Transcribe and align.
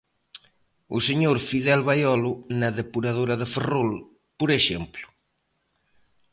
O 0.95 0.97
señor 1.07 1.37
Fidel 1.47 1.81
Baiolo 1.87 2.31
na 2.59 2.69
depuradora 2.79 3.35
de 3.41 3.47
Ferrol, 3.53 3.91
por 4.39 4.49
exemplo. 4.59 5.05